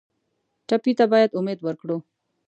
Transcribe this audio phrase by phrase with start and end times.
[0.67, 1.97] ټپي ته باید امید ورکړو.